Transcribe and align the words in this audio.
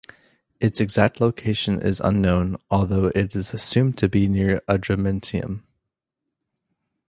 Its 0.59 0.81
exact 0.81 1.21
location 1.21 1.79
is 1.79 1.99
unknown 2.01 2.57
although 2.71 3.11
it 3.13 3.35
is 3.35 3.53
assumed 3.53 3.99
to 3.99 4.09
be 4.09 4.27
near 4.27 4.59
Adramyttium. 4.67 5.61